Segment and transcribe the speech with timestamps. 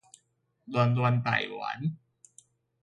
[0.67, 1.51] 戀戀大員